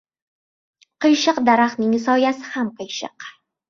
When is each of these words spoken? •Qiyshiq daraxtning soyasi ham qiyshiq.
•Qiyshiq 1.05 1.43
daraxtning 1.51 1.95
soyasi 2.09 2.53
ham 2.57 2.77
qiyshiq. 2.83 3.33